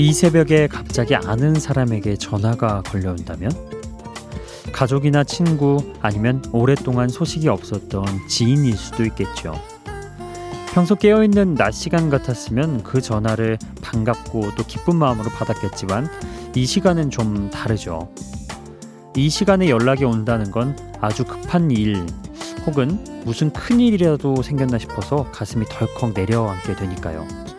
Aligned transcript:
이 0.00 0.14
새벽에 0.14 0.66
갑자기 0.66 1.14
아는 1.14 1.54
사람에게 1.54 2.16
전화가 2.16 2.80
걸려온다면 2.86 3.52
가족이나 4.72 5.24
친구 5.24 5.92
아니면 6.00 6.42
오랫동안 6.52 7.10
소식이 7.10 7.48
없었던 7.48 8.26
지인일 8.26 8.78
수도 8.78 9.04
있겠죠. 9.04 9.52
평소 10.72 10.94
깨어있는 10.94 11.54
낮 11.54 11.72
시간 11.72 12.08
같았으면 12.08 12.82
그 12.82 13.02
전화를 13.02 13.58
반갑고 13.82 14.54
또 14.56 14.64
기쁜 14.66 14.96
마음으로 14.96 15.28
받았겠지만 15.28 16.08
이 16.54 16.64
시간은 16.64 17.10
좀 17.10 17.50
다르죠. 17.50 18.10
이 19.16 19.28
시간에 19.28 19.68
연락이 19.68 20.06
온다는 20.06 20.50
건 20.50 20.78
아주 21.02 21.26
급한 21.26 21.70
일 21.70 22.06
혹은 22.64 23.04
무슨 23.26 23.52
큰 23.52 23.80
일이라도 23.80 24.40
생겼나 24.40 24.78
싶어서 24.78 25.30
가슴이 25.30 25.66
덜컥 25.68 26.14
내려앉게 26.14 26.76
되니까요. 26.76 27.49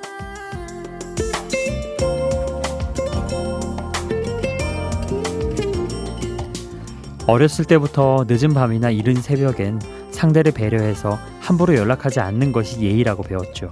어렸을 7.31 7.63
때부터 7.63 8.25
늦은 8.27 8.53
밤이나 8.53 8.89
이른 8.89 9.15
새벽엔 9.15 9.79
상대를 10.11 10.51
배려해서 10.51 11.17
함부로 11.39 11.75
연락하지 11.75 12.19
않는 12.19 12.51
것이 12.51 12.81
예의라고 12.81 13.23
배웠죠. 13.23 13.69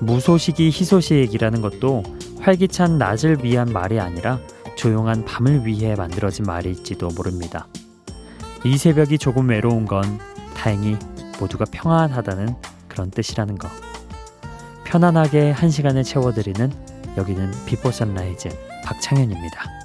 무소식이 0.00 0.66
희소식이라는 0.66 1.60
것도 1.60 2.04
활기찬 2.38 2.96
낮을 2.96 3.42
위한 3.42 3.72
말이 3.72 3.98
아니라 3.98 4.38
조용한 4.76 5.24
밤을 5.24 5.66
위해 5.66 5.96
만들어진 5.96 6.44
말일지도 6.44 7.08
모릅니다. 7.16 7.66
이 8.64 8.78
새벽이 8.78 9.18
조금 9.18 9.48
외로운 9.48 9.84
건 9.84 10.20
다행히 10.56 10.96
모두가 11.40 11.64
평안하다는 11.72 12.54
그런 12.86 13.10
뜻이라는 13.10 13.58
거. 13.58 13.68
편안하게 14.84 15.50
한 15.50 15.70
시간을 15.70 16.04
채워드리는 16.04 16.72
여기는 17.16 17.50
비포 17.66 17.90
선라이즈 17.90 18.48
박창현입니다. 18.84 19.83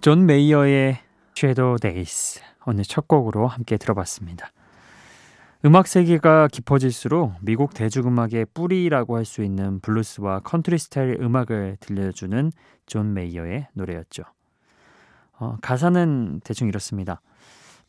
존 0.00 0.26
메이어의 0.26 0.98
Shadow 1.36 1.78
Days 1.78 2.40
오늘 2.66 2.82
첫 2.84 3.06
곡으로 3.06 3.46
함께 3.46 3.76
들어봤습니다. 3.76 4.50
음악 5.64 5.86
세계가 5.86 6.48
깊어질수록 6.48 7.34
미국 7.40 7.74
대중음악의 7.74 8.46
뿌리라고 8.54 9.16
할 9.16 9.24
수 9.24 9.42
있는 9.42 9.80
블루스와 9.80 10.40
컨트리 10.40 10.78
스타일 10.78 11.20
음악을 11.20 11.76
들려주는 11.80 12.52
존 12.86 13.12
메이어의 13.12 13.68
노래였죠. 13.74 14.22
어, 15.38 15.56
가사는 15.60 16.40
대충 16.42 16.68
이렇습니다. 16.68 17.20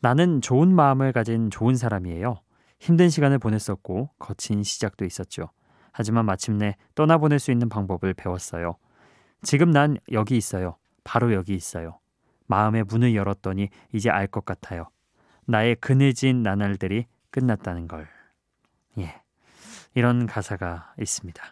나는 0.00 0.40
좋은 0.40 0.74
마음을 0.74 1.12
가진 1.12 1.50
좋은 1.50 1.74
사람이에요. 1.74 2.40
힘든 2.78 3.08
시간을 3.08 3.38
보냈었고 3.38 4.10
거친 4.18 4.62
시작도 4.62 5.04
있었죠. 5.04 5.50
하지만 5.92 6.24
마침내 6.26 6.76
떠나보낼 6.94 7.38
수 7.38 7.50
있는 7.50 7.68
방법을 7.68 8.14
배웠어요. 8.14 8.76
지금 9.42 9.70
난 9.70 9.96
여기 10.12 10.36
있어요. 10.36 10.76
바로 11.04 11.32
여기 11.32 11.54
있어요. 11.54 11.98
마음의 12.46 12.84
문을 12.84 13.14
열었더니 13.14 13.68
이제 13.92 14.10
알 14.10 14.26
것 14.26 14.44
같아요. 14.44 14.88
나의 15.46 15.76
그늘진 15.76 16.42
나날들이 16.42 17.06
끝났다는 17.30 17.88
걸. 17.88 18.08
예. 18.98 19.20
이런 19.94 20.26
가사가 20.26 20.94
있습니다. 21.00 21.42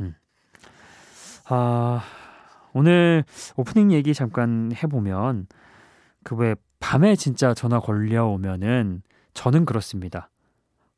음. 0.00 0.14
아, 1.48 2.02
오늘 2.72 3.24
오프닝 3.56 3.92
얘기 3.92 4.14
잠깐 4.14 4.72
해보면 4.72 5.46
그 6.24 6.36
왜 6.36 6.54
밤에 6.80 7.14
진짜 7.16 7.54
전화 7.54 7.78
걸려오면은 7.80 9.02
저는 9.34 9.64
그렇습니다. 9.64 10.30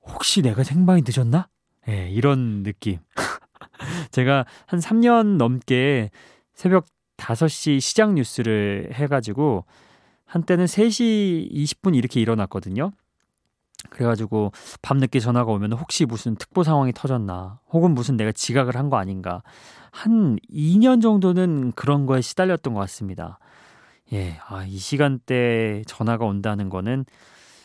혹시 0.03 0.43
내가 0.43 0.65
생방이 0.65 1.03
늦었나? 1.07 1.49
예, 1.89 2.09
이런 2.11 2.63
느낌. 2.63 2.99
제가 4.11 4.45
한 4.67 4.81
3년 4.81 5.37
넘게 5.37 6.11
새벽 6.55 6.87
5시 7.17 7.81
시장 7.81 8.15
뉴스를 8.15 8.91
해가지고 8.93 9.65
한때는 10.25 10.67
3시 10.67 11.51
20분 11.53 11.95
이렇게 11.97 12.21
일어났거든요. 12.21 12.93
그래가지고 13.91 14.53
밤늦게 14.83 15.21
전화가 15.21 15.53
오면 15.53 15.73
혹시 15.75 16.07
무슨 16.07 16.37
특보 16.37 16.63
상황이 16.65 16.93
터졌나 16.93 17.61
혹은 17.71 17.93
무슨 17.93 18.17
내가 18.17 18.33
지각을 18.33 18.77
한 18.77 18.89
거 18.91 18.97
아닌가 18.97 19.43
한 19.93 20.39
2년 20.51 21.01
정도는 21.03 21.73
그런 21.73 22.07
거에 22.07 22.21
시달렸던 22.21 22.75
것 22.75 22.81
같습니다. 22.81 23.39
예, 24.13 24.39
아, 24.49 24.65
이 24.65 24.77
시간대 24.79 25.83
전화가 25.87 26.25
온다는 26.25 26.69
거는 26.71 27.05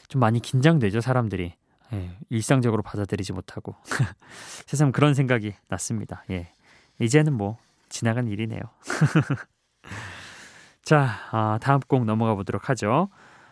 좀 0.07 0.19
많이 0.19 0.39
긴장되죠, 0.39 1.01
사람들이. 1.01 1.53
예, 1.93 2.11
일상적으로 2.29 2.81
받아들이지 2.81 3.33
못하고. 3.33 3.75
세상 4.67 4.91
그런 4.91 5.13
생각이 5.13 5.53
났습니다. 5.67 6.23
예. 6.29 6.51
이제는 6.99 7.33
뭐 7.33 7.57
지나간 7.89 8.27
일이네요. 8.27 8.61
자, 10.83 11.09
아, 11.31 11.59
다음 11.61 11.79
곡 11.79 12.05
넘어가 12.05 12.35
보도록 12.35 12.69
하죠. 12.69 13.09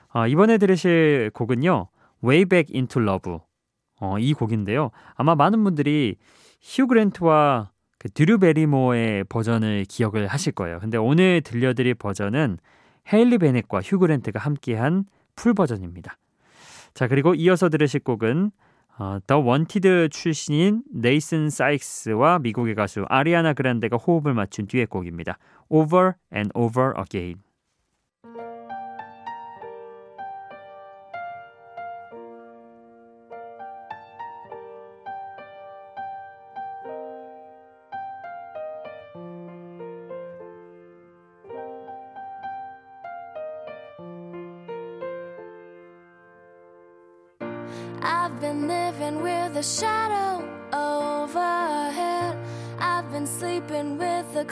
아, 0.10 0.28
이번에 0.28 0.58
들으실 0.58 1.32
곡은요. 1.34 1.88
Way 2.24 2.46
Back 2.46 2.76
Into 2.76 3.02
Love. 3.02 3.40
어, 4.00 4.20
이 4.20 4.34
곡인데요. 4.34 4.92
아마 5.16 5.36
많은 5.36 5.64
분들이 5.64 6.16
휴 6.62 6.88
그랜트와 6.88 7.72
그 8.00 8.10
드류 8.10 8.40
베리모어의 8.40 9.26
버전을 9.26 9.86
기억을 9.86 10.28
하실 10.28 10.54
거예요. 10.54 10.80
근데 10.80 10.98
오늘 10.98 11.42
들려드릴 11.42 11.96
버전은 11.96 12.58
헤일리 13.12 13.40
베넷과 13.40 13.82
휴 13.82 14.00
그랜트가 14.00 14.40
함께한 14.40 15.06
full 15.36 15.54
버전입니다. 15.54 16.18
자, 16.94 17.08
그리고 17.08 17.34
이어서 17.36 17.70
들으실 17.70 18.02
곡은 18.02 18.52
어, 19.00 19.20
더 19.28 19.38
원티드 19.38 20.10
출신인 20.12 20.82
네이슨 20.92 21.52
사이크스와 21.52 22.40
미국의 22.40 22.74
가수 22.74 23.06
아리아나 23.08 23.54
그란데가 23.54 23.98
호흡을 23.98 24.34
맞춘 24.34 24.66
듀엣곡입니다. 24.66 25.38
Over 25.70 26.14
and 26.34 26.52
Over 26.56 26.94
Again. 27.00 27.47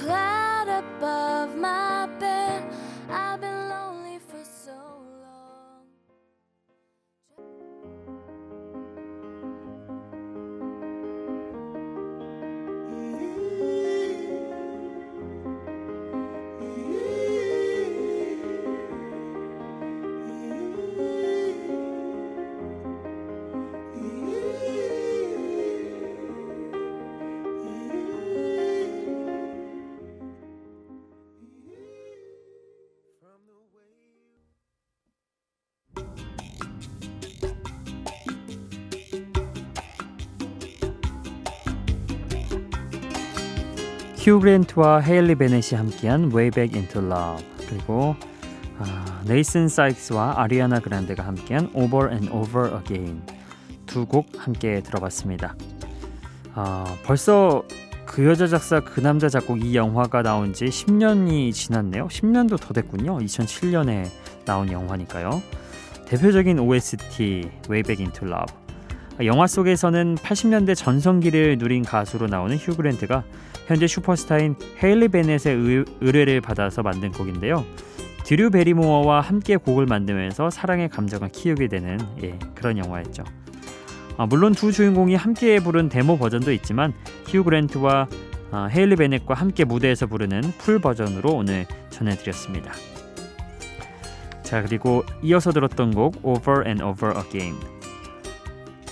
Cloud 0.06 0.68
above 0.68 1.56
my 1.58 2.08
bed. 2.20 2.64
I've 3.10 3.42
been 3.42 3.70
휴 44.26 44.40
그랜트와 44.40 45.02
헤일리 45.02 45.36
베넷이 45.36 45.78
함께한 45.78 46.32
Way 46.34 46.50
Back 46.50 46.76
Into 46.76 47.00
Love 47.00 47.46
그리고 47.70 48.16
아, 48.80 49.22
네이슨 49.28 49.68
사이크스와 49.68 50.42
아리아나 50.42 50.80
그란데가 50.80 51.24
함께한 51.24 51.70
Over 51.76 52.10
and 52.10 52.32
Over 52.32 52.76
Again 52.80 53.22
두 53.86 54.08
곡 54.08 54.26
함께 54.36 54.82
들어봤습니다. 54.82 55.56
아, 56.56 56.98
벌써 57.04 57.64
그 58.08 58.26
여자 58.26 58.48
작사 58.48 58.80
그 58.80 59.00
남자 59.00 59.30
작곡 59.30 59.64
이 59.64 59.76
영화가 59.76 60.24
나온 60.24 60.54
지 60.54 60.66
10년이 60.66 61.54
지났네요. 61.54 62.08
10년도 62.08 62.60
더 62.60 62.74
됐군요. 62.74 63.20
2007년에 63.20 64.10
나온 64.44 64.72
영화니까요. 64.72 65.40
대표적인 66.08 66.58
OST 66.58 67.52
Way 67.70 67.84
Back 67.84 68.04
Into 68.04 68.28
Love. 68.28 68.56
영화 69.24 69.46
속에서는 69.46 70.16
80년대 70.16 70.76
전성기를 70.76 71.60
누린 71.60 71.84
가수로 71.84 72.26
나오는 72.26 72.58
휴 72.58 72.76
그랜트가 72.76 73.24
현재 73.66 73.88
슈퍼스타인 73.88 74.56
헤일리 74.82 75.08
베넷의 75.08 75.56
의, 75.56 75.86
의뢰를 76.02 76.42
받아서 76.42 76.84
만든 76.84 77.12
곡인데요. 77.12 77.66
드류 78.24 78.50
베리모어와 78.50 79.22
함께 79.22 79.56
곡을 79.56 79.86
만들면서 79.86 80.50
사랑의 80.50 80.90
감정을 80.90 81.30
키우게 81.30 81.68
되는 81.68 82.00
예, 82.24 82.38
그런 82.56 82.78
영화였죠. 82.78 83.24
아, 84.18 84.26
물론 84.26 84.54
두 84.54 84.72
주인공이 84.72 85.16
함께 85.16 85.60
부른 85.60 85.90
데모 85.90 86.18
버전도 86.18 86.52
있지만 86.54 86.94
휴 87.28 87.44
그랜트와 87.44 88.08
아, 88.52 88.66
헤일리 88.72 88.96
베넷과 88.96 89.34
함께 89.34 89.64
무대에서 89.64 90.08
부르는 90.08 90.42
full 90.58 90.80
버전으로 90.80 91.32
오늘 91.34 91.66
전해드렸습니다. 91.90 92.72
자 94.42 94.62
그리고 94.62 95.04
이어서 95.24 95.52
들었던 95.52 95.94
곡 95.94 96.20
Over 96.24 96.64
and 96.66 96.84
Over 96.84 97.18
Again 97.20 97.75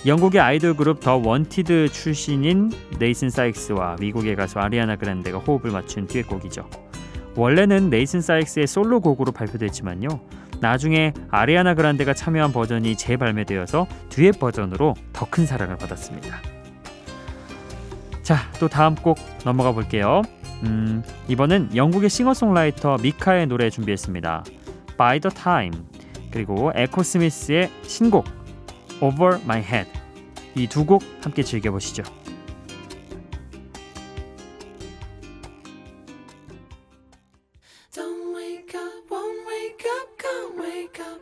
영국의 0.06 0.40
아이돌 0.40 0.74
그룹 0.74 1.00
더 1.00 1.16
원티드 1.16 1.88
출신인 1.88 2.70
네이슨 2.98 3.30
사익스와 3.30 3.96
미국의 4.00 4.36
가수 4.36 4.58
아리아나 4.58 4.96
그란데가 4.96 5.38
호흡을 5.38 5.70
맞춘 5.70 6.06
듀엣곡이죠. 6.06 6.68
원래는 7.36 7.88
네이슨 7.88 8.20
사익스의 8.20 8.66
솔로곡으로 8.66 9.32
발표됐지만요. 9.32 10.08
나중에 10.60 11.14
아리아나 11.30 11.74
그란데가 11.74 12.12
참여한 12.14 12.52
버전이 12.52 12.96
재발매되어서 12.96 13.86
듀엣 14.10 14.38
버전으로 14.38 14.94
더 15.12 15.26
큰 15.30 15.46
사랑을 15.46 15.76
받았습니다. 15.76 16.38
자, 18.22 18.36
또 18.60 18.68
다음 18.68 18.94
곡 18.94 19.18
넘어가 19.44 19.72
볼게요. 19.72 20.22
음, 20.62 21.02
이번은 21.28 21.74
영국의 21.74 22.08
싱어송라이터 22.10 22.98
미카의 23.02 23.46
노래 23.46 23.68
준비했습니다. 23.70 24.44
By 24.96 25.20
the 25.20 25.34
Time 25.34 25.78
그리고 26.30 26.72
에코 26.74 27.02
스미스의 27.02 27.70
신곡 27.82 28.26
Over 29.00 29.40
My 29.44 29.60
Head 29.60 29.88
이 30.54 30.68
두 30.68 30.84
곡 30.86 31.02
함께 31.22 31.42
즐겨보시죠. 31.42 32.04
Don't 37.92 38.34
wake 38.34 38.74
up, 38.74 39.10
won't 39.10 39.46
wake 39.46 39.84
up, 39.86 40.08
can't 40.18 40.56
wake 40.58 41.00
up. 41.00 41.20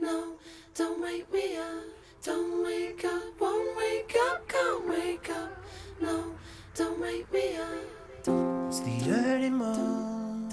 No, 0.00 0.36
don't 0.74 1.00
wake 1.00 1.30
me 1.32 1.56
up. 1.56 1.84
Don't 2.22 2.64
wake 2.64 3.04
up, 3.04 3.40
won't 3.40 3.76
wake 3.76 4.16
up, 4.28 4.48
can't 4.48 4.88
wake 4.88 5.30
up. 5.30 5.52
No, 6.00 6.34
don't 6.74 7.00
wake 7.00 7.30
me 7.32 7.56
up. 7.56 8.26
It's 8.68 8.80
the 8.80 9.10
early 9.10 9.50
morn, 9.50 10.48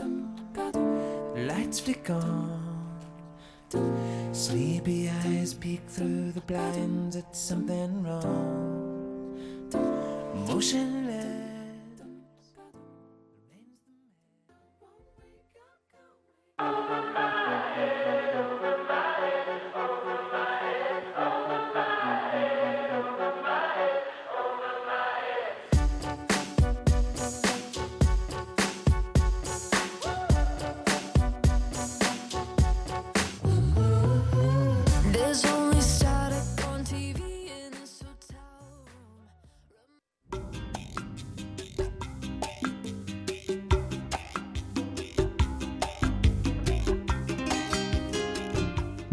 lights 1.35 1.79
flicker 1.79 2.13
on. 2.13 2.60
Sleepy 4.33 5.09
eyes 5.09 5.53
peek 5.53 5.81
through 5.87 6.31
the 6.33 6.41
blinds 6.41 7.15
at 7.15 7.35
something 7.35 8.03
wrong. 8.03 9.39
Motionless. 10.47 11.00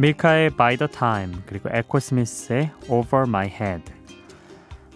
미카의 0.00 0.50
By 0.50 0.76
the 0.76 0.88
Time 0.88 1.38
그리고 1.44 1.68
에코 1.72 1.98
스미스의 1.98 2.70
Over 2.88 3.24
My 3.26 3.48
Head. 3.48 3.92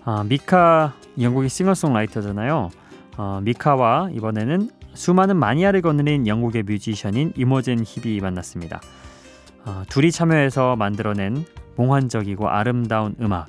아, 0.04 0.22
미카 0.22 0.94
영국의 1.20 1.49
싱어송라이터잖아요. 1.49 2.70
어, 3.16 3.40
미카와 3.43 4.10
이번에는 4.12 4.70
수많은 4.94 5.37
마니아를 5.38 5.82
거느린 5.82 6.28
영국의 6.28 6.62
뮤지션인 6.62 7.32
이모젠 7.37 7.82
힙이 7.84 8.20
만났습니다. 8.20 8.81
어, 9.64 9.82
둘이 9.88 10.12
참여해서 10.12 10.76
만들어낸 10.76 11.46
몽환적이고 11.75 12.49
아름다운 12.49 13.16
음악, 13.20 13.49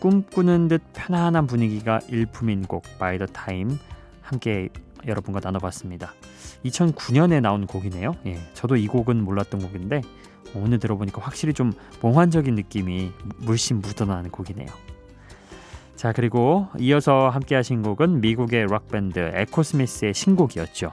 꿈꾸는 0.00 0.68
듯 0.68 0.82
편안한 0.92 1.46
분위기가 1.46 2.00
일품인 2.08 2.66
곡 2.66 2.82
By 2.98 3.16
the 3.16 3.32
Time 3.32 3.78
함께 4.20 4.68
여러분과 5.06 5.40
나눠봤습니다. 5.42 6.12
2009년에 6.66 7.40
나온 7.40 7.66
곡이네요. 7.66 8.14
예, 8.26 8.38
저도 8.52 8.76
이 8.76 8.86
곡은 8.88 9.24
몰랐던 9.24 9.62
곡인데 9.62 10.02
오늘 10.54 10.78
들어보니까 10.78 11.20
확실히 11.22 11.52
좀 11.54 11.72
몽환적인 12.00 12.54
느낌이 12.54 13.12
물씬 13.38 13.80
묻어나는 13.80 14.30
곡이네요. 14.30 14.68
자 15.96 16.12
그리고 16.12 16.66
이어서 16.78 17.28
함께 17.28 17.54
하신 17.54 17.82
곡은 17.82 18.20
미국의 18.20 18.66
락밴드 18.68 19.32
에코스미스의 19.34 20.14
신곡이었죠. 20.14 20.92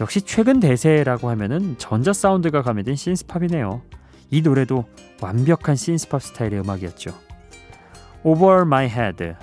역시 0.00 0.20
최근 0.20 0.60
대세라고 0.60 1.30
하면은 1.30 1.76
전자 1.78 2.12
사운드가 2.12 2.62
가미된 2.62 2.96
신스팝이네요. 2.96 3.82
이 4.30 4.42
노래도 4.42 4.84
완벽한 5.20 5.76
신스팝 5.76 6.22
스타일의 6.22 6.60
음악이었죠. 6.60 7.12
Over 8.22 8.62
my 8.62 8.86
head 8.86 9.34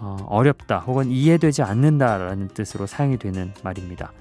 어, 0.00 0.16
어렵다 0.28 0.80
혹은 0.80 1.10
이해되지 1.10 1.62
않는다라는 1.62 2.48
뜻으로 2.48 2.86
사용이 2.86 3.16
되는 3.16 3.52
말입니다. 3.64 4.12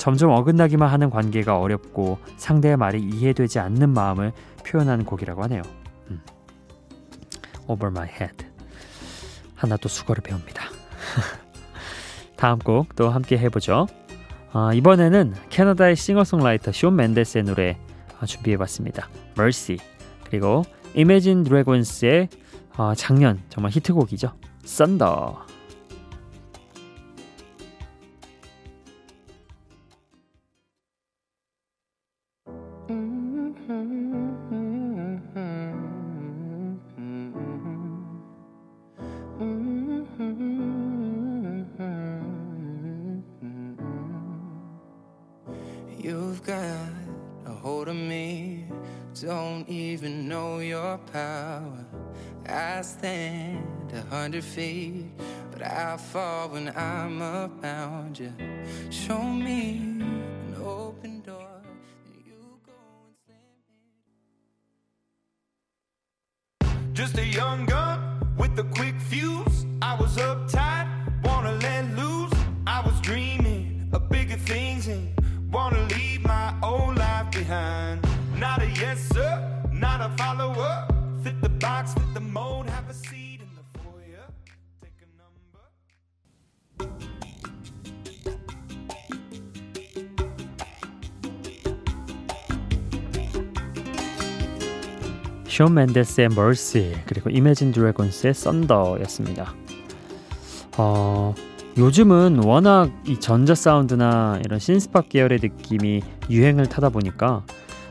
점점 0.00 0.30
어긋나기만 0.30 0.88
하는 0.88 1.10
관계가 1.10 1.58
어렵고 1.58 2.18
상대의 2.38 2.78
말이 2.78 3.02
이해되지 3.02 3.58
않는 3.58 3.90
마음을 3.90 4.32
표현하는 4.66 5.04
곡이라고 5.04 5.42
하네요. 5.42 5.60
음. 6.08 6.22
Over 7.66 7.92
my 7.92 8.08
head. 8.08 8.46
하나 9.54 9.76
또 9.76 9.90
수거를 9.90 10.22
배웁니다. 10.22 10.64
다음 12.36 12.58
곡 12.60 12.96
또 12.96 13.10
함께 13.10 13.36
해보죠. 13.36 13.88
아, 14.52 14.72
이번에는 14.72 15.34
캐나다의 15.50 15.96
싱어송라이터 15.96 16.72
쇼 16.72 16.90
맨데스의 16.90 17.44
노래 17.44 17.78
아, 18.18 18.24
준비해봤습니다. 18.24 19.10
Mercy 19.38 19.78
그리고 20.24 20.62
Imagine 20.96 21.44
Dragons의 21.44 22.30
아, 22.74 22.94
작년 22.96 23.42
정말 23.50 23.70
히트곡이죠. 23.72 24.32
Thunder. 24.64 25.34
You've 46.10 46.42
got 46.42 46.88
a 47.46 47.52
hold 47.52 47.86
of 47.86 47.94
me. 47.94 48.64
Don't 49.20 49.64
even 49.68 50.26
know 50.26 50.58
your 50.58 50.98
power. 51.12 51.86
I 52.48 52.82
stand 52.82 53.92
a 53.92 54.00
hundred 54.12 54.42
feet, 54.42 55.04
but 55.52 55.62
I 55.62 55.96
fall 55.96 56.48
when 56.48 56.72
I'm 56.76 57.22
around 57.22 58.18
you. 58.18 58.32
Show 58.90 59.22
me 59.22 59.89
쇼 95.50 95.68
맨데스의 95.68 96.28
Mercy 96.30 96.94
그리고 97.06 97.28
Imagine 97.28 97.74
Dragons의 97.74 98.34
Thunder였습니다. 98.34 99.52
어, 100.78 101.34
요즘은 101.76 102.44
워낙 102.44 102.92
이 103.04 103.18
전자 103.18 103.56
사운드나 103.56 104.40
이런 104.44 104.60
신스팝 104.60 105.08
계열의 105.08 105.40
느낌이 105.42 106.02
유행을 106.30 106.66
타다 106.66 106.90
보니까 106.90 107.44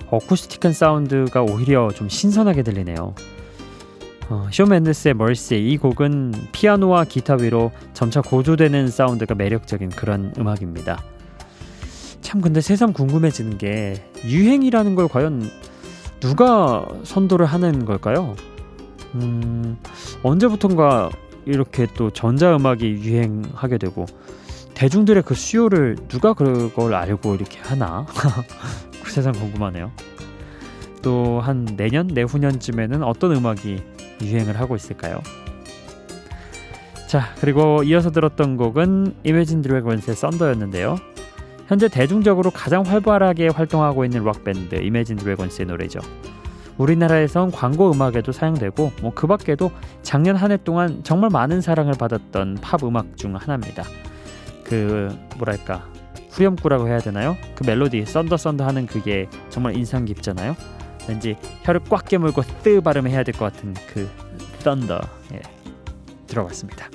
어쿠스틱한 0.10 0.72
사운드가 0.72 1.44
오히려 1.44 1.92
좀 1.92 2.08
신선하게 2.08 2.64
들리네요. 2.64 3.14
어, 4.30 4.48
쇼 4.52 4.66
맨데스의 4.66 5.16
멀시 5.16 5.58
이 5.58 5.76
곡은 5.76 6.34
피아노와 6.54 7.04
기타 7.04 7.36
위로 7.36 7.72
점차 7.94 8.22
고조되는 8.22 8.88
사운드가 8.88 9.36
매력적인 9.36 9.90
그런 9.90 10.34
음악입니다. 10.38 11.04
참 12.22 12.40
근데 12.40 12.62
새삼 12.62 12.94
궁금해지는 12.94 13.58
게 13.58 13.96
유행이라는 14.24 14.96
걸 14.96 15.10
과연 15.10 15.50
누가 16.20 16.86
선도를 17.04 17.46
하는 17.46 17.86
걸까요? 17.86 18.36
음, 19.16 19.78
언제부턴가 20.24 21.10
이렇게 21.46 21.88
또 21.96 22.10
전자음악이 22.12 22.86
유행하게 22.86 23.78
되고 23.78 24.06
대중들의 24.74 25.24
그 25.24 25.34
수요를 25.34 25.98
누가 26.08 26.34
그걸 26.34 26.94
알고 26.94 27.36
이렇게 27.36 27.60
하나? 27.60 28.06
세상 29.08 29.34
궁금하네요. 29.34 29.92
또 31.02 31.40
한 31.42 31.66
내년 31.78 32.08
내후년쯤에는 32.08 33.04
어떤 33.04 33.36
음악이 33.36 33.82
유행을 34.22 34.60
하고 34.60 34.76
있을까요? 34.76 35.22
자, 37.08 37.34
그리고 37.40 37.82
이어서 37.84 38.12
들었던 38.12 38.58
곡은 38.58 39.16
이매진 39.24 39.62
드래곤스의 39.62 40.16
썬더였는데요. 40.16 40.98
현재 41.70 41.88
대중적으로 41.88 42.50
가장 42.50 42.82
활발하게 42.82 43.50
활동하고 43.50 44.04
있는 44.04 44.24
록밴드 44.24 44.74
이매진 44.74 45.18
드래곤스의 45.18 45.68
노래죠. 45.68 46.00
우리나라에선 46.80 47.52
광고 47.52 47.92
음악에도 47.92 48.32
사용되고 48.32 48.92
뭐 49.02 49.12
그 49.14 49.28
밖에도 49.28 49.70
작년 50.02 50.36
한 50.36 50.52
해 50.52 50.58
동안 50.58 51.02
정말 51.04 51.30
많은 51.30 51.62
사랑을 51.62 51.94
받았던 51.94 52.58
팝 52.62 52.84
음악 52.84 53.16
중 53.18 53.36
하나입니다. 53.36 53.84
그 54.64 55.16
뭐랄까 55.38 55.86
후렴구라고 56.32 56.88
해야 56.88 56.98
되나요? 56.98 57.38
그 57.54 57.64
멜로디 57.64 58.06
Thunder 58.06 58.38
Thunder 58.38 58.66
하는 58.66 58.88
그게 58.88 59.28
정말 59.50 59.76
인상 59.78 60.06
깊잖아요. 60.06 60.56
왠지 61.08 61.36
혀를 61.64 61.82
꽉 61.90 62.06
깨물고 62.06 62.42
뜨 62.64 62.82
발음해야 62.82 63.22
될 63.24 63.36
것 63.36 63.54
같은 63.54 63.76
그 63.94 64.10
Thunder 64.60 65.02
예, 65.36 65.42
들어봤습니다. 66.26 66.88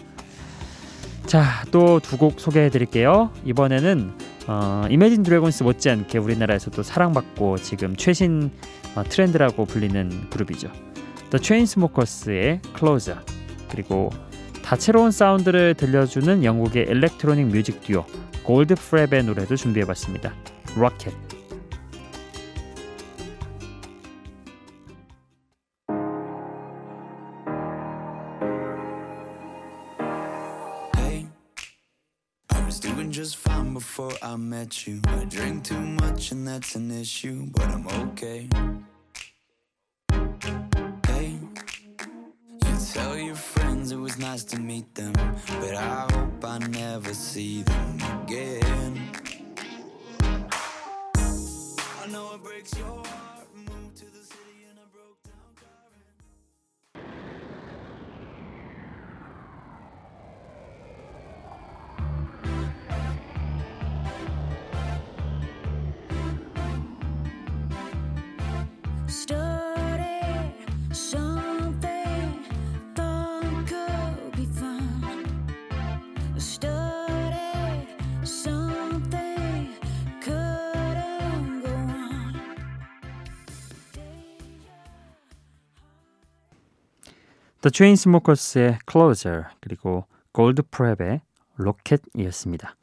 자, 1.27 1.45
또 1.71 2.01
두 2.01 2.17
곡 2.19 2.41
소개해 2.41 2.71
드릴게요. 2.71 3.31
이번에는 3.45 4.13
어, 4.47 4.85
이매진 4.91 5.23
드래곤스 5.23 5.63
못지않게 5.63 6.19
우리나라에서도 6.19 6.83
사랑받고 6.83 7.59
지금 7.59 7.97
최신 7.97 8.51
어, 8.95 9.03
트렌드라고 9.03 9.65
불리는 9.65 10.31
그룹이죠. 10.31 10.71
The 11.31 11.43
Chainsmokers의 11.43 12.61
Closer 12.79 13.21
그리고 13.71 14.11
다채로운 14.63 15.11
사운드를 15.11 15.75
들려주는 15.75 16.45
영국의 16.45 16.85
electronic 16.85 17.49
music 17.49 17.83
듀오 17.83 18.05
골드프랩의 18.45 19.25
노래도 19.25 19.57
준비해봤습니다. 19.57 20.33
Rocket 20.77 21.17
just 33.15 33.37
fine 33.37 33.73
before 33.73 34.11
I 34.23 34.35
met 34.35 34.89
you. 34.89 35.01
I 35.07 35.25
drink 35.27 35.63
too 35.63 35.79
much 35.79 36.33
and 36.33 36.49
that's 36.49 36.75
an 36.75 36.91
issue, 36.91 37.47
but 37.53 37.63
I'm 37.63 37.87
okay. 38.09 38.49
Hey, 41.07 41.39
you 42.67 42.77
tell 42.93 43.17
your 43.17 43.37
friends 43.37 43.93
it 43.93 43.99
was 43.99 44.19
nice 44.19 44.43
to 44.45 44.59
meet 44.59 44.93
them, 44.97 45.13
but 45.13 45.75
I 45.77 46.09
hope 46.13 46.45
I 46.45 46.59
never 46.59 47.15
see 47.15 47.63
them 47.63 47.99
again. 48.25 49.11
I 52.03 52.07
know 52.11 52.35
it 52.35 52.43
breaks 52.43 52.77
your 52.77 53.04
The 87.65 87.71
Chainsmokers의 87.73 88.79
Closer 88.87 89.45
그리고 89.61 90.05
골드프랩의 90.35 91.23
로켓이었습니다. 91.57 92.77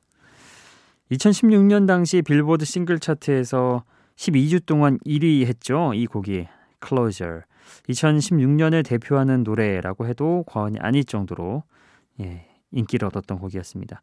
2016년 1.12 1.86
당시 1.86 2.24
빌보드 2.24 2.65
싱글 2.65 2.98
차트에서 2.98 3.83
12주 4.22 4.63
동안 4.68 5.00
1위 5.00 5.48
했죠. 5.48 5.94
이 5.96 6.06
곡이 6.06 6.48
Closer. 6.86 7.42
2016년을 7.90 8.86
대표하는 8.86 9.42
노래라고 9.44 10.06
해도 10.06 10.44
과언이 10.46 10.78
아닐 10.80 11.04
정도로 11.04 11.63
예, 12.20 12.48
인기를 12.72 13.08
얻었던 13.08 13.40
곡이었습니다. 13.40 14.00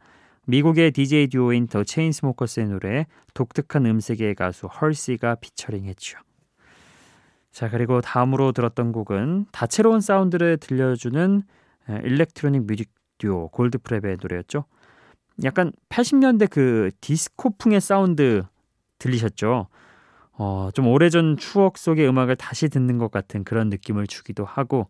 미국의 0.47 0.91
DJ 0.91 1.29
듀오인 1.29 1.69
더 1.69 1.85
체인스모커스의 1.85 2.67
노래 2.67 3.07
독특한 3.35 3.87
음색의 3.87 4.35
가수 4.35 4.67
헐시가 4.67 5.37
피처링했죠. 5.37 6.19
자 7.53 7.69
그리고 7.71 8.01
다음으로 8.01 8.51
들었던 8.51 8.91
곡은 8.91 9.47
다채로운 9.53 10.01
사운드를 10.01 10.57
들려주는 10.57 11.43
에, 11.91 12.01
electronic 12.03 12.67
music 12.67 12.91
듀오 13.19 13.51
골드프랩의 13.51 14.19
노래였죠. 14.21 14.65
약간 15.45 15.71
80년대 15.91 16.51
그 16.51 16.91
디스코풍의 17.01 17.81
사운드 17.81 18.43
들리셨죠? 18.99 19.69
어, 20.39 20.71
좀 20.73 20.87
오래전 20.87 21.37
추억 21.37 21.77
속의 21.77 22.09
음악을 22.09 22.37
다시 22.37 22.69
듣는 22.69 22.99
것 22.99 23.11
같은 23.11 23.43
그런 23.45 23.69
느낌을 23.69 24.07
주기도 24.07 24.45
하고 24.45 24.89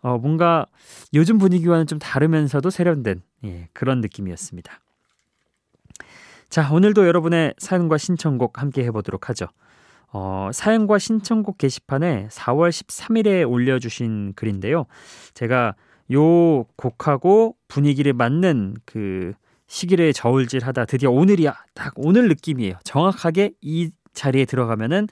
어, 0.00 0.18
뭔가 0.18 0.66
요즘 1.14 1.38
분위기와는 1.38 1.86
좀 1.86 1.98
다르면서도 1.98 2.70
세련된 2.70 3.22
예, 3.44 3.68
그런 3.72 4.00
느낌이었습니다. 4.00 4.78
자, 6.50 6.72
오늘도 6.72 7.06
여러분의 7.06 7.54
사연과 7.58 7.98
신청곡 7.98 8.60
함께 8.60 8.84
해보도록 8.84 9.28
하죠. 9.30 9.46
어, 10.12 10.50
사연과 10.52 10.98
신청곡 10.98 11.58
게시판에 11.58 12.28
4월 12.30 12.70
13일에 12.70 13.48
올려주신 13.48 14.34
글인데요. 14.34 14.86
제가 15.34 15.74
요 16.12 16.64
곡하고 16.76 17.56
분위기를 17.68 18.12
맞는 18.14 18.76
그 18.86 19.32
시기를 19.66 20.14
저울질하다 20.14 20.86
드디어 20.86 21.10
오늘이야 21.10 21.54
딱 21.74 21.92
오늘 21.96 22.28
느낌이에요. 22.28 22.76
정확하게 22.84 23.52
이 23.60 23.90
자리에 24.18 24.44
들어가면은 24.44 25.08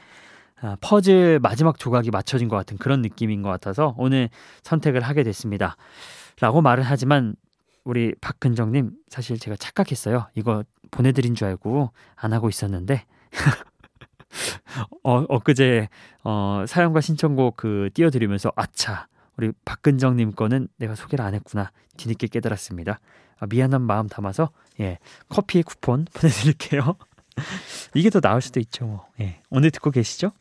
아, 0.60 0.76
퍼즐 0.80 1.38
마지막 1.40 1.78
조각이 1.78 2.10
맞춰진 2.10 2.48
것 2.48 2.56
같은 2.56 2.76
그런 2.78 3.02
느낌인 3.02 3.42
것 3.42 3.50
같아서 3.50 3.94
오늘 3.98 4.28
선택을 4.62 5.02
하게 5.02 5.22
됐습니다. 5.22 5.76
라고 6.40 6.60
말을 6.60 6.82
하지만 6.82 7.34
우리 7.84 8.14
박근정님 8.20 8.90
사실 9.08 9.38
제가 9.38 9.56
착각했어요. 9.56 10.26
이거 10.34 10.64
보내드린 10.90 11.34
줄 11.34 11.46
알고 11.46 11.92
안 12.16 12.32
하고 12.32 12.48
있었는데 12.48 13.04
어, 15.04 15.25
엊그제 15.28 15.88
어, 16.25 16.64
사연과 16.66 17.00
신청곡 17.00 17.56
그 17.56 17.90
띄워드리면서 17.94 18.52
아차 18.56 19.06
우리 19.36 19.52
박근정님 19.64 20.32
거는 20.32 20.68
내가 20.78 20.94
소개를 20.94 21.25
안 21.25 21.34
했구나 21.34 21.70
뒤늦게 21.96 22.26
깨달았습니다. 22.28 22.98
아, 23.38 23.46
미안한 23.46 23.82
마음 23.82 24.08
담아서 24.08 24.50
예 24.80 24.98
커피 25.28 25.62
쿠폰 25.62 26.06
보내드릴게요. 26.12 26.96
이게 27.95 28.11
더 28.11 28.21
나을 28.21 28.40
수도 28.40 28.61
있죠. 28.61 28.87
뭐. 28.87 29.07
예, 29.21 29.40
오늘 29.50 29.71
듣고 29.71 29.90
계시죠? 29.90 30.33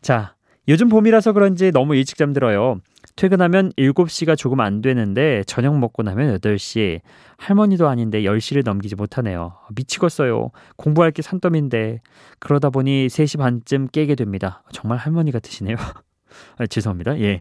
자, 0.00 0.34
요즘 0.68 0.88
봄이라서 0.88 1.32
그런지 1.32 1.70
너무 1.70 1.94
일찍 1.94 2.16
잠들어요. 2.16 2.80
퇴근하면 3.16 3.70
7시가 3.76 4.36
조금 4.36 4.60
안 4.60 4.80
되는데 4.80 5.44
저녁 5.46 5.78
먹고 5.78 6.02
나면 6.02 6.38
8시. 6.38 7.00
할머니도 7.36 7.88
아닌데 7.88 8.22
10시를 8.22 8.64
넘기지 8.64 8.96
못하네요. 8.96 9.54
미치겠어요. 9.74 10.50
공부할 10.76 11.12
게 11.12 11.22
산더미인데. 11.22 12.00
그러다 12.38 12.70
보니 12.70 13.08
3시 13.08 13.38
반쯤 13.38 13.88
깨게 13.88 14.14
됩니다. 14.14 14.62
정말 14.72 14.98
할머니 14.98 15.30
같으시네요. 15.32 15.76
아, 16.58 16.66
죄송합니다. 16.66 17.20
예. 17.20 17.40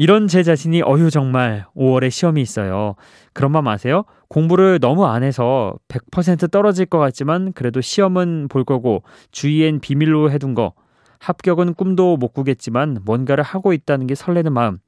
이런 0.00 0.28
제 0.28 0.42
자신이 0.42 0.80
어휴 0.80 1.10
정말 1.10 1.66
5월에 1.76 2.10
시험이 2.10 2.40
있어요. 2.40 2.94
그런 3.34 3.52
맘 3.52 3.68
아세요? 3.68 4.04
공부를 4.28 4.78
너무 4.80 5.04
안 5.04 5.22
해서 5.22 5.74
100% 5.88 6.50
떨어질 6.50 6.86
것 6.86 6.98
같지만 6.98 7.52
그래도 7.52 7.82
시험은 7.82 8.48
볼 8.48 8.64
거고 8.64 9.02
주위엔 9.30 9.80
비밀로 9.80 10.30
해둔 10.30 10.54
거 10.54 10.72
합격은 11.18 11.74
꿈도 11.74 12.16
못 12.16 12.32
꾸겠지만 12.32 13.00
뭔가를 13.04 13.44
하고 13.44 13.74
있다는 13.74 14.06
게 14.06 14.14
설레는 14.14 14.54
마음 14.54 14.78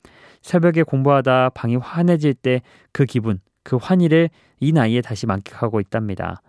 새벽에 0.41 0.83
공부하다 0.83 1.51
방이 1.51 1.77
환해질 1.77 2.33
때 2.33 2.63
그 2.91 3.05
기분 3.05 3.39
그 3.65 3.77
환희를 3.77 4.31
이 4.61 4.73
나이에 4.73 5.03
다시 5.03 5.27
만끽하고 5.27 5.81
있답니다. 5.81 6.41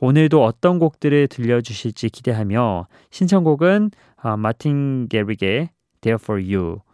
오늘도 0.00 0.42
어떤 0.42 0.78
곡들을 0.78 1.28
들려주실지 1.28 2.08
기대하며 2.08 2.86
신청곡은 3.10 3.90
아, 4.16 4.38
마틴 4.38 5.06
게릭의 5.08 5.68
There 6.00 6.18
for 6.18 6.42
You. 6.42 6.85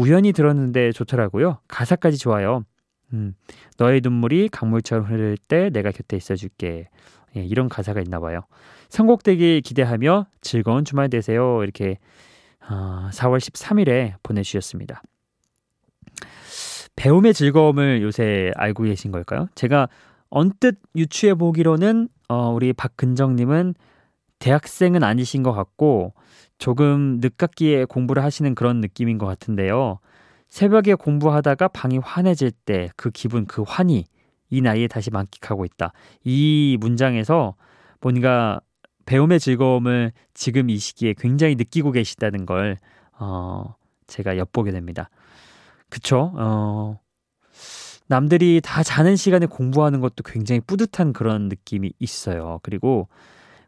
우연히 0.00 0.32
들었는데 0.32 0.92
좋더라고요. 0.92 1.58
가사까지 1.68 2.16
좋아요. 2.16 2.64
음, 3.12 3.34
너의 3.76 4.00
눈물이 4.02 4.48
강물처럼 4.48 5.04
흐를 5.04 5.36
때 5.36 5.68
내가 5.68 5.90
곁에 5.90 6.16
있어줄게. 6.16 6.88
예, 7.36 7.44
이런 7.44 7.68
가사가 7.68 8.00
있나 8.00 8.18
봐요. 8.18 8.40
선곡되길 8.88 9.60
기대하며 9.60 10.26
즐거운 10.40 10.86
주말 10.86 11.10
되세요. 11.10 11.62
이렇게 11.62 11.98
어, 12.68 13.10
4월 13.12 13.38
13일에 13.38 14.14
보내주셨습니다. 14.22 15.02
배움의 16.96 17.34
즐거움을 17.34 18.00
요새 18.00 18.52
알고 18.56 18.84
계신 18.84 19.12
걸까요? 19.12 19.48
제가 19.54 19.88
언뜻 20.30 20.78
유추해 20.96 21.34
보기로는 21.34 22.08
어, 22.28 22.50
우리 22.50 22.72
박근정님은 22.72 23.74
대학생은 24.40 25.04
아니신 25.04 25.42
것 25.44 25.52
같고 25.52 26.12
조금 26.58 27.18
늦깎이에 27.20 27.84
공부를 27.84 28.24
하시는 28.24 28.54
그런 28.54 28.80
느낌인 28.80 29.18
것 29.18 29.26
같은데요. 29.26 29.98
새벽에 30.48 30.94
공부하다가 30.94 31.68
방이 31.68 31.98
환해질 31.98 32.50
때 32.50 32.88
그 32.96 33.10
기분, 33.10 33.46
그 33.46 33.62
환희, 33.62 34.04
이 34.50 34.60
나이에 34.60 34.88
다시 34.88 35.10
만끽하고 35.10 35.64
있다. 35.64 35.92
이 36.24 36.76
문장에서 36.80 37.54
뭔가 38.00 38.60
배움의 39.06 39.38
즐거움을 39.40 40.12
지금 40.34 40.70
이 40.70 40.76
시기에 40.78 41.14
굉장히 41.16 41.54
느끼고 41.54 41.92
계시다는 41.92 42.46
걸 42.46 42.78
어, 43.18 43.74
제가 44.06 44.36
엿보게 44.38 44.72
됩니다. 44.72 45.08
그쵸? 45.88 46.32
어, 46.36 46.98
남들이 48.08 48.60
다 48.62 48.82
자는 48.82 49.16
시간에 49.16 49.46
공부하는 49.46 50.00
것도 50.00 50.22
굉장히 50.24 50.60
뿌듯한 50.60 51.12
그런 51.12 51.48
느낌이 51.48 51.92
있어요. 51.98 52.58
그리고 52.62 53.08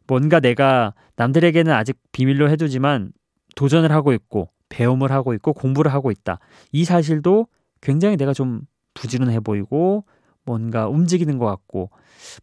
뭔가 0.06 0.40
내가 0.40 0.94
남들에게는 1.16 1.72
아직 1.72 1.98
비밀로 2.12 2.50
해두지만 2.50 3.12
도전을 3.56 3.92
하고 3.92 4.12
있고 4.12 4.50
배움을 4.68 5.12
하고 5.12 5.34
있고 5.34 5.52
공부를 5.52 5.92
하고 5.92 6.10
있다. 6.10 6.38
이 6.72 6.84
사실도 6.84 7.46
굉장히 7.80 8.16
내가 8.16 8.32
좀 8.32 8.62
부지런해 8.94 9.40
보이고 9.40 10.04
뭔가 10.44 10.88
움직이는 10.88 11.38
것 11.38 11.46
같고 11.46 11.90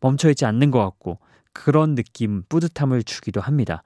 멈춰있지 0.02 0.46
않는 0.46 0.72
것 0.72 0.80
같고 0.80 1.20
그런 1.54 1.96
느낌, 1.96 2.44
뿌듯함을 2.48 3.04
주기도 3.04 3.42
합니다. 3.42 3.84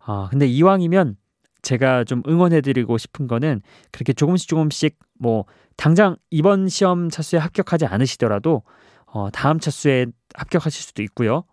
아, 0.00 0.28
근데 0.30 0.46
이왕이면 0.46 1.16
제가 1.62 2.04
좀 2.04 2.22
응원해드리고 2.28 2.98
싶은 2.98 3.26
거는 3.26 3.62
그렇게 3.90 4.12
조금씩 4.12 4.48
조금씩 4.48 4.98
뭐 5.18 5.46
당장 5.76 6.16
이번 6.30 6.68
시험 6.68 7.08
차수에 7.08 7.38
합격하지 7.38 7.86
않으시더라도 7.86 8.62
어, 9.06 9.30
다음 9.30 9.58
차수에 9.58 10.06
합격하실 10.34 10.82
수도 10.82 11.02
있고요. 11.02 11.44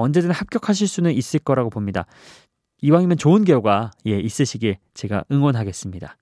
언제든 0.00 0.30
합격하실 0.30 0.88
수는 0.88 1.12
있을 1.12 1.40
거라고 1.40 1.70
봅니다. 1.70 2.06
이왕이면 2.80 3.16
좋은 3.16 3.44
결과 3.44 3.90
예, 4.06 4.18
있으시길 4.18 4.76
제가 4.94 5.24
응원하겠습니다. 5.30 6.16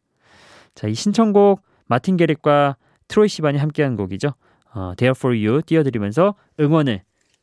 자, 0.75 0.89
이 0.89 0.95
신청곡 0.95 1.63
마틴 1.87 2.17
게릭과 2.17 2.77
트로이 3.09 3.29
시반이 3.29 3.59
함께한 3.59 3.97
곡이죠. 3.97 4.35
어, 4.75 4.95
There 4.97 5.15
for 5.17 5.37
You 5.37 5.63
띄워드리면서 5.63 6.35
응원을 6.61 7.03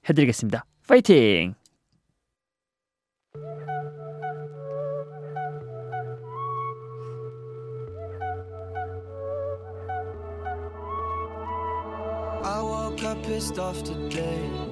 해드리겠습니다. 0.09 0.65
파이팅! 0.87 1.55
Pissed 13.23 13.57
off 13.57 13.81
today. 13.83 14.62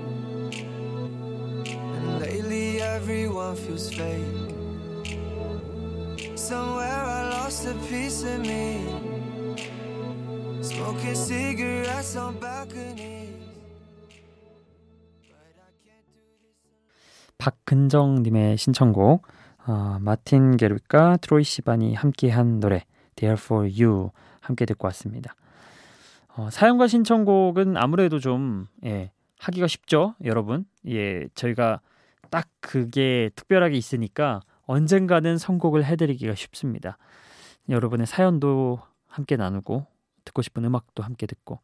Lately 2.20 2.82
everyone 2.82 3.56
feels 3.56 3.90
fake. 3.94 4.56
Somewhere 6.36 7.04
I 7.06 7.30
lost 7.30 7.68
a 7.68 7.74
piece 7.88 8.24
of 8.24 8.40
me. 8.42 8.82
Smoking 10.62 11.16
cigarettes 11.16 12.18
on 12.18 12.40
balconies. 12.40 13.30
박근정님의 17.38 18.58
신청곡 18.58 19.26
어, 19.66 19.98
마틴 20.00 20.58
게릭과 20.58 21.18
트로이 21.18 21.44
시반이 21.44 21.96
함께한 21.96 22.60
노래 22.60 22.86
There 23.16 23.34
for 23.40 23.68
You 23.68 24.12
함께 24.42 24.66
듣고 24.66 24.88
왔습니다. 24.88 25.36
어, 26.36 26.50
사연과 26.50 26.88
신청곡은 26.88 27.78
아무래도 27.78 28.20
좀 28.20 28.68
예, 28.86 29.12
하기가 29.40 29.68
쉽죠, 29.68 30.16
여러분. 30.24 30.66
예, 30.88 31.28
저희가 31.34 31.82
딱 32.32 32.48
그게 32.60 33.30
특별하게 33.36 33.78
있으니까 33.78 34.42
언젠가는 34.66 35.38
선곡을 35.38 35.86
해드리기가 35.86 36.34
쉽습니다. 36.34 36.98
여러분의 37.70 38.08
사연도 38.08 38.80
함께 39.06 39.36
나누고 39.36 39.86
듣고 40.26 40.42
싶은 40.42 40.66
음악도 40.66 41.04
함께 41.04 41.28
듣고 41.28 41.60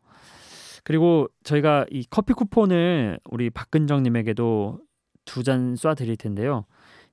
그리고 0.83 1.27
저희가 1.43 1.85
이 1.89 2.05
커피 2.09 2.33
쿠폰을 2.33 3.19
우리 3.25 3.49
박근정님에게도 3.49 4.79
두 5.25 5.43
잔 5.43 5.73
쏴 5.73 5.97
드릴 5.97 6.15
텐데요. 6.17 6.65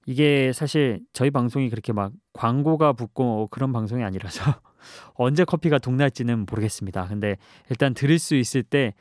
이게 0.07 0.53
사실 0.53 1.01
저희 1.13 1.31
방송이 1.31 1.71
그렇게 1.71 1.93
막 1.93 2.13
광고가 2.35 2.93
붙고 2.93 3.49
그런 3.51 3.73
방송이 3.73 4.05
아니라서 4.05 4.43
언제 5.15 5.45
커피가 5.45 5.79
동날지는 5.79 6.47
모르겠습니다. 6.49 7.07
근데 7.09 7.37
일단 7.71 7.95
들을 7.95 8.19
수 8.19 8.35
있을 8.37 8.63
때 8.63 8.95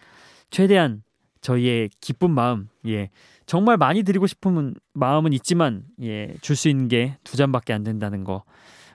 최대한 0.49 1.03
저희의 1.41 1.89
기쁜 1.99 2.31
마음, 2.31 2.69
예, 2.87 3.09
정말 3.53 3.77
많이 3.77 4.01
드리고 4.01 4.25
싶은 4.25 4.73
마음은 4.95 5.31
있지만, 5.33 5.83
예, 6.01 6.33
줄 6.41 6.55
수 6.55 6.69
있는 6.69 6.87
게 6.87 7.17
두 7.23 7.37
잔밖에 7.37 7.71
안 7.71 7.83
된다는 7.83 8.23
거 8.23 8.43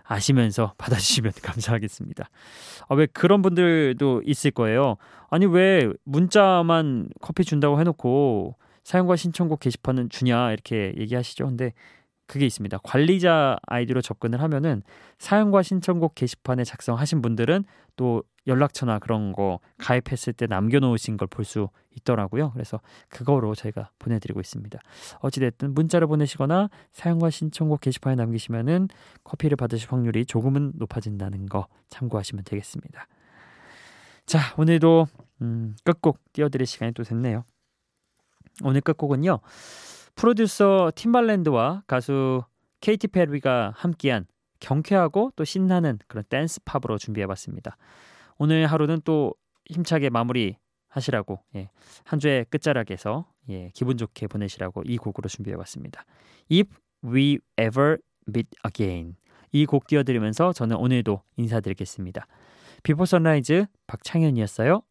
아시면서 0.02 0.74
받아주시면 0.78 1.32
감사하겠습니다. 1.40 2.28
아, 2.88 2.94
왜 2.96 3.06
그런 3.06 3.40
분들도 3.40 4.22
있을 4.26 4.50
거예요. 4.50 4.96
아니 5.30 5.46
왜 5.46 5.88
문자만 6.04 7.10
커피 7.20 7.44
준다고 7.44 7.78
해놓고 7.78 8.56
사연과 8.82 9.14
신청곡 9.14 9.60
게시판은 9.60 10.08
주냐 10.10 10.50
이렇게 10.50 10.92
얘기하시죠. 10.98 11.46
근데 11.46 11.72
그게 12.26 12.44
있습니다. 12.44 12.78
관리자 12.82 13.58
아이디로 13.68 14.00
접근을 14.00 14.42
하면은 14.42 14.82
사연과 15.18 15.62
신청곡 15.62 16.16
게시판에 16.16 16.64
작성하신 16.64 17.22
분들은 17.22 17.64
또 17.98 18.22
연락처나 18.46 18.98
그런 18.98 19.32
거 19.32 19.60
가입했을 19.76 20.32
때 20.32 20.46
남겨놓으신 20.46 21.18
걸 21.18 21.28
볼 21.28 21.44
수 21.44 21.68
있더라고요. 21.98 22.52
그래서 22.52 22.80
그거로 23.08 23.54
저희가 23.54 23.90
보내드리고 23.98 24.40
있습니다. 24.40 24.78
어찌됐든 25.18 25.74
문자를 25.74 26.06
보내시거나 26.06 26.70
사연과 26.92 27.28
신청곡 27.30 27.80
게시판에 27.80 28.14
남기시면은 28.14 28.88
커피를 29.24 29.56
받으실 29.56 29.92
확률이 29.92 30.24
조금은 30.24 30.72
높아진다는 30.76 31.46
거 31.46 31.66
참고하시면 31.90 32.44
되겠습니다. 32.44 33.06
자, 34.26 34.38
오늘도 34.56 35.06
음, 35.42 35.74
끝곡 35.84 36.20
띄워드릴 36.32 36.66
시간이 36.66 36.92
또 36.92 37.02
됐네요. 37.02 37.44
오늘 38.62 38.80
끝곡은요. 38.80 39.40
프로듀서 40.14 40.92
팀발랜드와 40.94 41.82
가수 41.86 42.42
케이티 42.80 43.08
페리가 43.08 43.72
함께한 43.76 44.26
경쾌하고 44.60 45.32
또 45.36 45.44
신나는 45.44 45.98
그런 46.06 46.24
댄스 46.28 46.60
팝으로 46.64 46.98
준비해봤습니다. 46.98 47.76
오늘 48.38 48.66
하루는 48.66 49.00
또 49.04 49.34
힘차게 49.66 50.10
마무리 50.10 50.56
하시라고 50.88 51.40
예, 51.56 51.68
한 52.04 52.18
주의 52.18 52.44
끝자락에서 52.46 53.26
예, 53.50 53.70
기분 53.74 53.96
좋게 53.96 54.26
보내시라고 54.26 54.82
이 54.86 54.96
곡으로 54.96 55.28
준비해봤습니다. 55.28 56.04
If 56.50 56.70
We 57.04 57.38
Ever 57.60 57.98
Meet 58.28 58.48
Again 58.66 59.16
이 59.52 59.66
곡 59.66 59.86
띄워드리면서 59.86 60.52
저는 60.52 60.76
오늘도 60.76 61.22
인사드리겠습니다. 61.36 62.26
비포 62.82 63.04
선라이즈 63.06 63.66
박창현이었어요. 63.86 64.82